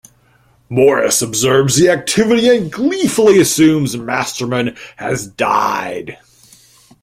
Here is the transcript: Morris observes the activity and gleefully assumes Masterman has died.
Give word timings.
Morris 0.67 1.21
observes 1.21 1.75
the 1.75 1.91
activity 1.91 2.49
and 2.49 2.71
gleefully 2.73 3.39
assumes 3.39 3.95
Masterman 3.95 4.75
has 4.95 5.27
died. 5.27 6.17